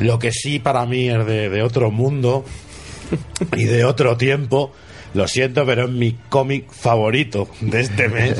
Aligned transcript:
Lo 0.00 0.18
que 0.18 0.32
sí 0.32 0.58
para 0.58 0.84
mí 0.86 1.08
es 1.08 1.26
de, 1.26 1.62
otro 1.62 1.90
mundo 1.90 2.44
y 3.56 3.64
de 3.64 3.84
otro 3.84 4.16
tiempo. 4.16 4.72
Lo 5.14 5.26
siento, 5.26 5.64
pero 5.64 5.84
es 5.84 5.90
mi 5.90 6.12
cómic 6.28 6.70
favorito 6.70 7.48
de 7.60 7.80
este 7.80 8.08
mes. 8.08 8.36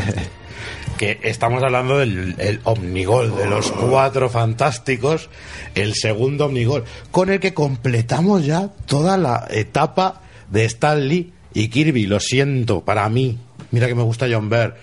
Que 0.98 1.20
estamos 1.24 1.62
hablando 1.62 1.98
del 1.98 2.34
el 2.38 2.61
Omnigol, 2.64 3.37
de 3.37 3.47
los 3.47 3.70
cuatro 3.70 4.30
fantásticos, 4.30 5.28
el 5.74 5.95
segundo 5.95 6.47
Omnigol, 6.47 6.84
con 7.11 7.28
el 7.28 7.38
que 7.38 7.52
completamos 7.52 8.47
ya 8.47 8.70
toda 8.86 9.19
la 9.19 9.47
etapa 9.50 10.23
de 10.50 10.64
Stan 10.64 11.06
Lee 11.06 11.34
y 11.52 11.69
Kirby. 11.69 12.06
Lo 12.06 12.19
siento, 12.19 12.80
para 12.83 13.06
mí, 13.11 13.38
mira 13.73 13.88
que 13.88 13.95
me 13.95 14.05
gusta 14.05 14.27
John 14.30 14.48
Byrne, 14.48 14.75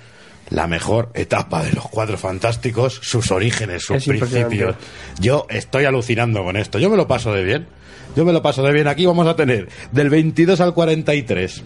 la 0.50 0.68
mejor 0.68 1.10
etapa 1.14 1.64
de 1.64 1.74
los 1.74 1.88
cuatro 1.90 2.18
fantásticos, 2.18 3.00
sus 3.02 3.32
orígenes, 3.32 3.84
sus 3.84 3.98
Es 3.98 4.08
principios. 4.08 4.76
Yo 5.20 5.46
estoy 5.50 5.86
alucinando 5.86 6.44
con 6.44 6.58
esto. 6.58 6.80
Yo 6.80 6.90
me 6.90 6.98
lo 6.98 7.08
paso 7.08 7.34
de 7.34 7.44
bien. 7.44 7.68
Yo 8.16 8.26
me 8.26 8.34
lo 8.34 8.42
paso 8.42 8.62
de 8.64 8.72
bien. 8.74 8.88
Aquí 8.88 9.06
vamos 9.06 9.28
a 9.28 9.36
tener 9.36 9.70
del 9.92 10.10
22 10.10 10.62
al 10.62 10.74
43. 10.74 11.64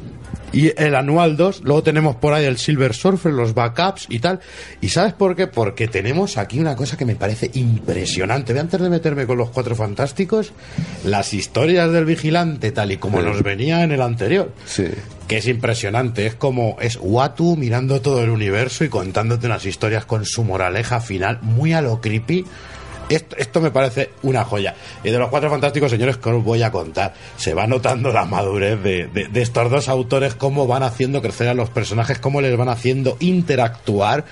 Y 0.54 0.72
el 0.82 0.96
anual 0.96 1.36
2, 1.36 1.62
luego 1.64 1.84
tenemos 1.84 2.16
por 2.16 2.34
ahí 2.34 2.46
el 2.46 2.58
Silver 2.58 2.94
Surfer, 2.94 3.34
los 3.34 3.54
backups 3.54 4.08
y 4.10 4.20
tal. 4.20 4.40
¿Y 4.80 4.90
sabes 4.90 5.14
por 5.14 5.36
qué? 5.36 5.48
Porque 5.48 5.88
tenemos 5.88 6.38
aquí 6.38 6.60
una 6.60 6.76
cosa 6.76 6.98
que 6.98 7.06
me 7.06 7.16
parece 7.16 7.52
impresionante. 7.54 8.54
Ve, 8.54 8.62
antes 8.62 8.80
de 8.80 8.90
meterme 8.90 9.26
con 9.26 9.38
los 9.38 9.50
cuatro 9.50 9.76
fantásticos, 9.76 10.54
las 11.04 11.34
historias 11.34 11.92
del 11.92 12.06
vigilante, 12.06 12.72
tal 12.72 12.92
y 12.92 12.98
como 12.98 13.22
nos 13.22 13.44
venía 13.44 13.84
en 13.84 13.92
el 13.92 14.02
anterior. 14.02 14.54
Sí. 14.66 14.86
Que 15.28 15.38
es 15.38 15.48
impresionante. 15.48 16.26
Es 16.26 16.36
como, 16.36 16.78
es 16.80 16.98
Watu 17.02 17.58
mirando 17.58 18.02
todo 18.02 18.24
el 18.24 18.30
universo 18.30 18.86
y 18.86 18.90
contándote 18.90 19.48
unas 19.48 19.66
historias 19.66 20.06
con 20.06 20.26
su 20.26 20.44
moraleja 20.46 21.02
final, 21.02 21.40
muy 21.42 21.74
a 21.74 21.82
lo 21.82 22.00
creepy. 22.00 22.46
Esto, 23.10 23.36
esto 23.38 23.62
me 23.62 23.72
parece 23.72 24.10
una 24.24 24.44
joya. 24.44 24.76
Y 25.04 25.10
de 25.12 25.18
los 25.18 25.30
cuatro 25.30 25.50
fantásticos, 25.50 25.90
señores, 25.92 26.18
que 26.18 26.30
os 26.30 26.44
voy 26.44 26.62
a 26.64 26.72
contar. 26.72 27.14
Se 27.38 27.54
va 27.54 27.66
notando 27.68 28.12
la 28.12 28.26
madurez 28.26 28.82
de, 28.84 29.08
de- 29.08 29.28
de 29.28 29.42
estos 29.42 29.72
dos 29.72 29.88
autores, 29.88 30.34
cómo 30.36 30.68
van 30.68 30.84
haciendo 30.84 31.22
crecer 31.22 31.48
a 31.48 31.54
los 31.54 31.70
personajes, 31.70 32.20
cómo 32.20 32.42
les 32.42 32.56
van 32.58 32.70
haciendo 32.70 33.16
interactuar. 33.20 34.26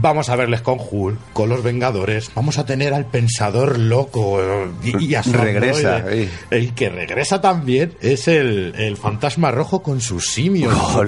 Vamos 0.00 0.28
a 0.28 0.36
verles 0.36 0.60
con 0.60 0.78
Hulk, 0.78 1.18
con 1.32 1.48
los 1.48 1.62
Vengadores. 1.62 2.30
Vamos 2.34 2.58
a 2.58 2.66
tener 2.66 2.92
al 2.92 3.06
Pensador 3.06 3.78
Loco 3.78 4.40
eh, 4.42 4.70
y, 4.82 5.04
y 5.06 5.14
a 5.14 5.22
su 5.22 5.32
Regresa. 5.32 6.04
El 6.50 6.74
que 6.74 6.88
regresa 6.90 7.40
también 7.40 7.94
es 8.02 8.28
el, 8.28 8.74
el 8.76 8.96
Fantasma 8.98 9.50
Rojo 9.50 9.82
con 9.82 10.00
sus 10.02 10.28
simios 10.28 10.74
Oh, 10.74 11.02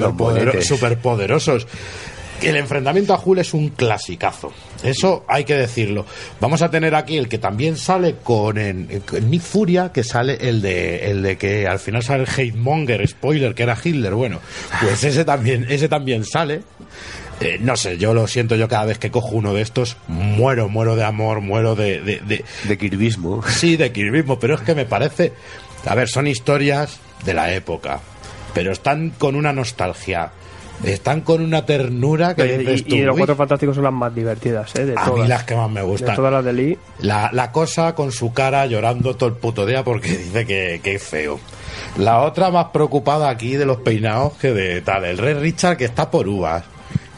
superpoderosos. 0.62 1.66
El 2.42 2.56
enfrentamiento 2.56 3.14
a 3.14 3.20
Hulk 3.24 3.40
es 3.40 3.54
un 3.54 3.70
clasicazo. 3.70 4.52
Eso 4.82 5.24
hay 5.28 5.44
que 5.44 5.54
decirlo. 5.54 6.04
Vamos 6.40 6.60
a 6.62 6.70
tener 6.70 6.94
aquí 6.94 7.16
el 7.16 7.28
que 7.28 7.38
también 7.38 7.76
sale 7.76 8.16
con 8.22 8.58
en, 8.58 8.88
en 9.12 9.30
Nick 9.30 9.40
Furia, 9.42 9.90
que 9.92 10.04
sale 10.04 10.36
el 10.48 10.60
de 10.62 11.10
el 11.10 11.22
de 11.22 11.38
que 11.38 11.66
al 11.66 11.78
final 11.78 12.02
sale 12.02 12.24
el 12.24 12.28
Hatemonger, 12.28 13.06
spoiler, 13.08 13.54
que 13.54 13.62
era 13.62 13.76
Hitler. 13.82 14.14
Bueno, 14.14 14.40
pues 14.82 15.02
ese 15.04 15.24
también, 15.24 15.66
ese 15.70 15.88
también 15.88 16.24
sale. 16.24 16.62
Eh, 17.40 17.58
no 17.60 17.76
sé, 17.76 17.98
yo 17.98 18.14
lo 18.14 18.26
siento, 18.26 18.54
yo 18.56 18.68
cada 18.68 18.84
vez 18.86 18.98
que 18.98 19.10
cojo 19.10 19.30
uno 19.36 19.52
de 19.52 19.60
estos, 19.62 19.96
muero, 20.08 20.68
muero 20.68 20.94
de 20.96 21.04
amor, 21.04 21.40
muero 21.40 21.74
de, 21.74 22.00
de, 22.00 22.20
de- 22.20 22.44
De 22.64 22.78
Kirbismo. 22.78 23.42
Sí, 23.46 23.76
de 23.76 23.92
Kirbyismo, 23.92 24.38
pero 24.38 24.54
es 24.54 24.60
que 24.62 24.74
me 24.74 24.86
parece. 24.86 25.32
A 25.86 25.94
ver, 25.94 26.08
son 26.08 26.26
historias 26.26 26.98
de 27.24 27.34
la 27.34 27.52
época, 27.52 28.00
pero 28.54 28.72
están 28.72 29.10
con 29.10 29.36
una 29.36 29.52
nostalgia, 29.52 30.32
están 30.84 31.20
con 31.22 31.42
una 31.42 31.64
ternura 31.66 32.34
que 32.34 32.42
Oye, 32.42 32.58
dices 32.58 32.80
y, 32.80 32.84
tú, 32.84 32.94
y 32.96 33.00
los 33.02 33.14
"Uy, 33.14 33.18
cuatro 33.20 33.36
fantásticos 33.36 33.74
son 33.76 33.84
las 33.84 33.92
más 33.92 34.14
divertidas, 34.14 34.74
¿eh? 34.76 34.84
De 34.86 34.92
a 34.96 35.04
todas. 35.04 35.22
mí 35.22 35.28
las 35.28 35.44
que 35.44 35.54
más 35.56 35.70
me 35.70 35.80
de 35.80 35.86
gustan. 35.86 36.16
todas 36.16 36.32
las 36.32 36.44
de 36.44 36.52
Lee. 36.52 36.78
La, 37.00 37.30
la 37.32 37.50
cosa 37.52 37.94
con 37.94 38.12
su 38.12 38.32
cara 38.32 38.66
llorando 38.66 39.16
todo 39.16 39.28
el 39.28 39.36
puto 39.36 39.64
día 39.66 39.82
porque 39.84 40.08
dice 40.18 40.46
que, 40.46 40.80
que 40.82 40.94
es 40.96 41.02
feo. 41.02 41.38
La 41.98 42.20
otra 42.22 42.50
más 42.50 42.66
preocupada 42.66 43.28
aquí 43.30 43.56
de 43.56 43.64
los 43.66 43.78
peinados 43.78 44.34
que 44.34 44.52
de 44.52 44.80
tal. 44.82 45.04
El 45.04 45.18
rey 45.18 45.34
Richard 45.34 45.76
que 45.76 45.84
está 45.86 46.10
por 46.10 46.28
uvas. 46.28 46.64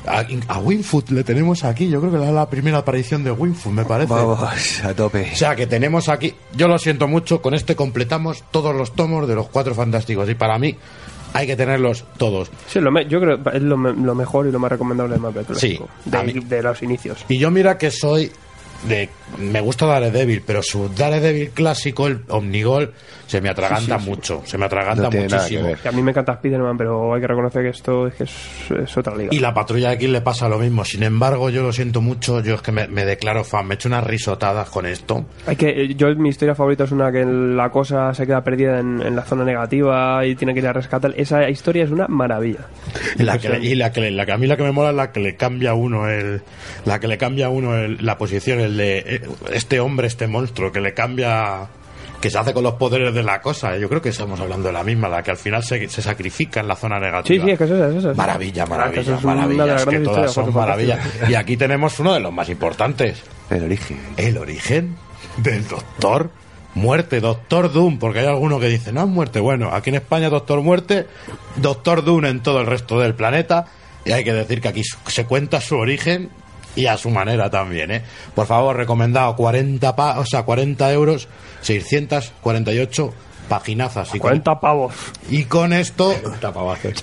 A, 0.07 0.25
a 0.47 0.59
Winfoot 0.61 1.11
le 1.11 1.23
tenemos 1.23 1.65
aquí. 1.65 1.91
Yo 1.91 2.01
creo 2.01 2.13
que 2.13 2.25
es 2.27 2.33
la 2.33 2.49
primera 2.49 2.79
aparición 2.79 3.25
de 3.25 3.31
Winfoot, 3.31 3.75
me 3.75 3.85
parece. 3.85 4.11
Vamos, 4.13 4.41
a 4.85 4.95
tope. 4.95 5.31
O 5.33 5.37
sea 5.37 5.55
que 5.55 5.67
tenemos 5.67 6.09
aquí, 6.09 6.35
yo 6.55 6.67
lo 6.67 6.79
siento 6.79 7.09
mucho, 7.09 7.43
con 7.43 7.53
este 7.53 7.77
completamos 7.77 8.43
todos 8.51 8.75
los 8.75 8.95
tomos 8.95 9.29
de 9.29 9.35
los 9.35 9.49
cuatro 9.49 9.75
fantásticos 9.75 10.31
y 10.31 10.35
para 10.35 10.59
mí 10.59 10.77
hay 11.33 11.47
que 11.47 11.57
tenerlos 11.57 12.05
todos. 12.17 12.51
Sí, 12.67 12.81
lo 12.81 12.91
me- 12.91 13.07
yo 13.07 13.21
creo 13.21 13.43
que 13.43 13.57
es 13.57 13.63
lo, 13.63 13.77
me- 13.77 13.93
lo 13.93 14.15
mejor 14.15 14.47
y 14.47 14.53
lo 14.53 14.59
más 14.59 14.71
recomendable 14.73 15.17
Marvel 15.19 15.45
clásico. 15.45 15.89
Sí, 16.05 16.11
de, 16.11 16.41
de 16.41 16.63
los 16.63 16.83
inicios. 16.83 17.25
Y 17.29 17.39
yo 17.39 17.51
mira 17.51 17.77
que 17.79 17.91
soy 17.91 18.31
de 18.87 19.09
me 19.39 19.61
gusta 19.61 19.87
Daredevil, 19.87 20.43
pero 20.47 20.63
su 20.63 20.89
Daredevil 20.89 21.51
clásico, 21.51 22.07
el 22.07 22.21
Omnigol, 22.29 22.93
se 23.27 23.41
me 23.41 23.49
atraganta 23.51 23.99
mucho, 23.99 24.43
se 24.47 24.57
me 24.57 24.65
atraganta 24.67 25.03
No 25.03 25.11
muchísimo. 25.11 25.69
a 25.85 25.93
mí 25.93 26.03
me 26.03 26.13
encanta 26.13 26.33
Spider-Man, 26.35 26.79
pero 26.79 27.13
hay 27.15 27.21
que 27.21 27.27
reconocer 27.27 27.63
que 27.63 27.69
esto 27.71 28.07
es, 28.07 28.15
que 28.15 28.25
es, 28.25 28.31
es 28.85 28.97
otra 28.97 29.15
liga. 29.17 29.29
Y 29.33 29.39
la 29.41 29.53
patrulla 29.53 29.89
de 29.89 29.95
aquí 29.97 30.07
le 30.07 30.21
pasa 30.23 30.49
lo 30.49 30.59
mismo. 30.59 30.85
Sin 30.85 31.03
embargo, 31.03 31.51
yo 31.51 31.63
lo 31.63 31.73
siento 31.73 32.01
mucho, 32.01 32.43
yo 32.43 32.55
es 32.55 32.63
que 32.63 32.73
me, 32.73 32.87
me 32.89 33.05
declaro 33.05 33.45
fan, 33.45 33.67
me 33.67 33.75
echo 33.75 33.89
unas 33.89 34.05
risotadas 34.05 34.71
con 34.71 34.87
esto. 34.87 35.27
Hay 35.47 35.57
que, 35.57 35.95
yo 35.95 36.09
mi 36.17 36.31
historia 36.31 36.55
favorita 36.55 36.85
es 36.85 36.93
una 36.93 37.13
que 37.13 37.25
la 37.25 37.71
cosa 37.71 38.15
se 38.15 38.27
queda 38.27 38.43
perdida 38.43 38.79
en, 38.81 39.03
en 39.03 39.15
la 39.15 39.23
zona 39.25 39.45
negativa 39.45 40.25
y 40.25 40.35
tiene 40.37 40.55
que 40.55 40.61
ir 40.61 40.67
a 40.69 40.73
rescatar. 40.73 41.13
Esa 41.17 41.51
historia 41.51 41.85
es 41.85 41.91
una 41.91 42.07
maravilla. 42.09 42.61
Y 43.19 43.23
la 43.25 43.39
que, 43.39 43.59
y 43.61 43.75
la 43.75 43.93
que, 43.93 44.11
la 44.11 44.25
que 44.25 44.33
a 44.33 44.39
mí 44.39 44.47
la 44.47 44.57
que 44.57 44.63
me 44.63 44.73
mola 44.73 44.91
es 44.91 44.97
la 44.97 45.13
que 45.13 45.21
le 45.21 45.37
cambia 45.37 45.71
a 45.71 45.75
uno 45.75 46.09
el, 46.09 46.41
la 46.87 46.99
que 47.01 47.09
le 47.09 47.19
cambia 47.19 47.47
a 47.47 47.51
uno 47.51 47.77
el- 47.77 47.99
la 48.01 48.17
posición, 48.17 48.61
el 48.61 48.68
de 48.77 48.99
eh, 48.99 49.29
este 49.53 49.81
hombre, 49.81 50.07
este 50.07 50.27
monstruo, 50.27 50.71
que 50.73 50.81
le 50.81 50.95
cambia, 50.95 51.69
que 52.21 52.31
se 52.31 52.39
hace 52.39 52.53
con 52.53 52.63
los 52.65 52.75
poderes 52.75 53.15
de 53.15 53.23
la 53.23 53.41
cosa. 53.41 53.77
Yo 53.77 53.89
creo 53.89 54.03
que 54.03 54.09
estamos 54.11 54.39
hablando 54.41 54.67
de 54.69 54.73
la 54.73 54.83
misma, 54.85 55.09
la 55.09 55.23
que 55.23 55.31
al 55.31 55.37
final 55.37 55.63
se, 55.63 55.89
se 55.89 56.03
sacrifica 56.03 56.61
en 56.61 56.69
la 56.69 56.77
zona 56.77 56.97
Sí, 56.97 57.03
negativa. 57.03 57.45
sí, 57.45 57.51
es 57.53 57.59
que 57.59 57.65
eso 57.65 57.85
es 57.89 57.95
eso. 57.97 58.11
es. 58.11 58.17
Maravilla, 58.17 58.65
Claro, 58.65 58.81
maravilla, 58.81 59.15
es 59.17 59.25
maravilla. 59.25 59.77
Es 59.77 59.87
que 59.87 59.99
todas 60.01 60.33
son 60.33 60.53
maravillas. 60.55 61.01
Y 61.29 61.35
aquí 61.35 61.57
tenemos 61.57 61.99
uno 62.01 62.15
de 62.15 62.21
los 62.21 62.33
más 62.33 62.49
importantes. 62.49 63.23
El 63.51 63.65
origen. 63.65 63.99
El 64.17 64.37
origen 64.39 64.97
del 65.39 65.67
Doctor 65.69 66.31
Muerte, 66.75 67.21
Doctor 67.21 67.73
Doom, 67.73 67.99
porque 67.99 68.21
hay 68.21 68.27
alguno 68.27 68.61
que 68.61 68.67
dice, 68.69 68.93
no 68.93 69.01
es 69.03 69.09
muerte. 69.09 69.41
Bueno, 69.41 69.71
aquí 69.73 69.91
en 69.91 69.97
España 69.97 70.29
Doctor 70.29 70.61
Muerte, 70.63 71.07
Doctor 71.57 72.05
Doom 72.05 72.25
en 72.27 72.41
todo 72.43 72.61
el 72.61 72.67
resto 72.67 73.01
del 73.01 73.15
planeta. 73.15 73.67
Y 74.05 74.13
hay 74.13 74.25
que 74.25 74.33
decir 74.33 74.61
que 74.61 74.69
aquí 74.69 74.83
se 75.07 75.25
cuenta 75.27 75.61
su 75.61 75.77
origen 75.77 76.31
y 76.79 76.87
a 76.87 76.97
su 76.97 77.11
manera 77.11 77.51
también, 77.51 77.91
¿eh? 77.91 78.03
Por 78.35 78.47
favor, 78.47 78.77
recomendado 78.77 79.35
40, 79.37 79.97
pa- 79.97 80.19
o 80.19 80.25
sea, 80.25 80.43
40 80.45 80.93
euros, 80.93 81.29
648 81.63 83.13
paginazas. 83.49 84.09
Y 84.15 84.19
con, 84.19 84.21
40 84.31 84.61
pavos. 84.61 84.95
y 85.29 85.45
con 85.45 85.73
esto... 85.73 86.15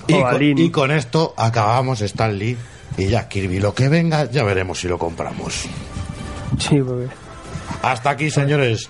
Y 0.08 0.14
con, 0.22 0.42
y 0.60 0.72
con 0.72 0.92
esto 0.92 1.34
acabamos 1.38 2.02
Stan 2.02 2.38
Lee 2.38 2.56
y 2.98 3.08
Jack 3.08 3.28
Kirby. 3.30 3.60
Lo 3.60 3.74
que 3.74 3.90
venga, 3.90 4.30
ya 4.32 4.44
veremos 4.44 4.80
si 4.80 4.88
lo 4.88 4.98
compramos. 4.98 5.66
Sí, 6.60 6.80
porque... 6.86 7.08
Hasta 7.82 8.12
aquí, 8.12 8.30
señores. 8.32 8.90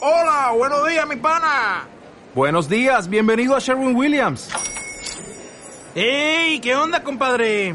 Hola, 0.00 0.52
buenos 0.56 0.88
días, 0.88 1.06
mi 1.06 1.16
pana. 1.16 1.86
Buenos 2.34 2.68
días, 2.68 3.08
bienvenido 3.08 3.54
a 3.54 3.58
Sherwin 3.60 3.94
Williams. 3.94 4.48
¡Ey! 5.94 6.58
¿Qué 6.60 6.74
onda, 6.74 7.02
compadre? 7.02 7.74